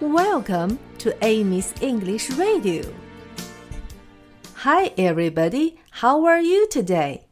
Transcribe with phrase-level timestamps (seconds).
[0.00, 2.84] Welcome to Amy's English Radio.
[4.54, 5.76] Hi, everybody.
[5.90, 7.24] How are you today?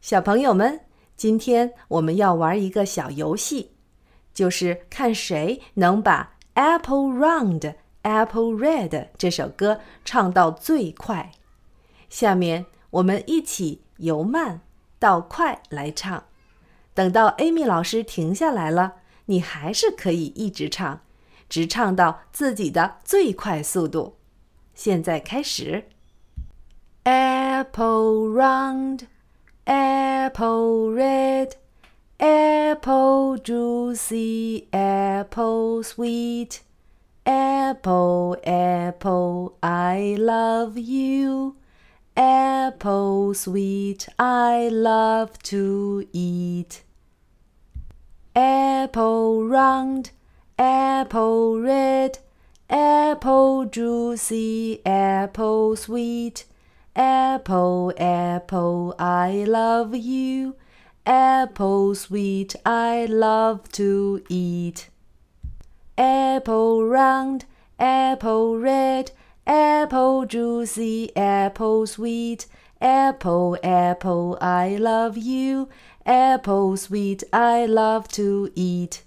[0.00, 0.82] 小朋友们，
[1.16, 3.72] 今天我们要玩一个小游戏，
[4.32, 11.32] 就是看谁能把《Apple Round, Apple Red》这首歌唱到最快。
[12.08, 14.60] 下面我们一起由慢
[15.00, 16.22] 到快来唱。
[16.94, 21.00] 等到 Amy 老师停下来了，你还是可以一直唱，
[21.49, 24.17] 直唱到自己的最快速度。
[24.73, 25.85] 现在开始。
[27.05, 29.07] Apple round,
[29.65, 31.53] apple red,
[32.17, 36.61] apple juicy, apple sweet.
[37.25, 41.55] Apple, apple, I love you.
[42.17, 46.83] Apple sweet, I love to eat.
[48.35, 50.11] Apple round,
[50.58, 52.18] apple red,
[52.68, 56.44] apple juicy, apple sweet.
[56.96, 60.56] Apple, apple, I love you.
[61.06, 64.88] Apple sweet, I love to eat.
[65.96, 67.44] Apple round,
[67.78, 69.12] apple red,
[69.46, 72.46] apple juicy, apple sweet.
[72.80, 75.68] Apple, apple, I love you.
[76.04, 79.04] Apple sweet, I love to eat.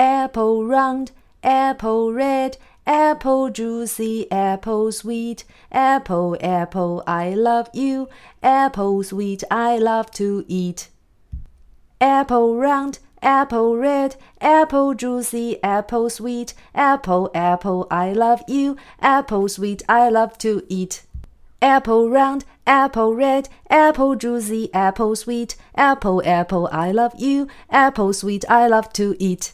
[0.00, 1.10] Apple round,
[1.44, 2.56] apple red,
[2.86, 5.44] apple juicy, apple sweet.
[5.70, 8.08] Apple, apple, I love you.
[8.42, 10.88] Apple sweet, I love to eat.
[12.00, 16.54] Apple round, apple red, apple juicy, apple sweet.
[16.74, 18.78] Apple, apple, I love you.
[19.02, 21.02] Apple sweet, I love to eat.
[21.60, 25.56] Apple round, apple red, apple juicy, apple sweet.
[25.74, 27.48] Apple, apple, I love you.
[27.68, 29.52] Apple sweet, I love to eat.